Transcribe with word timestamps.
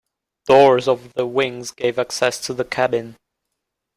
Doors 0.47 0.87
over 0.87 1.09
the 1.09 1.27
wings 1.27 1.69
gave 1.69 1.99
access 1.99 2.39
to 2.47 2.55
the 2.55 2.65
cabin. 2.65 3.17